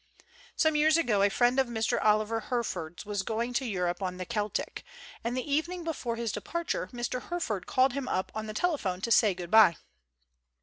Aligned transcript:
Some 0.55 0.75
years 0.75 0.97
ago 0.97 1.21
a 1.21 1.29
friend 1.29 1.59
of 1.59 1.67
Mr. 1.67 2.03
Oliver 2.03 2.39
Herford's 2.39 3.05
was 3.05 3.21
going 3.21 3.53
to 3.53 3.65
Europe 3.67 4.01
on 4.01 4.17
the" 4.17 4.25
Celtic," 4.35 4.83
and 5.23 5.37
the 5.37 5.47
evening 5.47 5.83
before 5.83 6.15
his 6.15 6.31
departure 6.31 6.89
Mr. 6.91 7.21
Herford 7.21 7.67
called 7.67 7.93
him 7.93 8.07
up 8.07 8.31
on 8.33 8.47
the 8.47 8.53
telephone 8.55 9.01
to 9.01 9.11
say 9.11 9.35
good 9.35 9.51
by. 9.51 9.77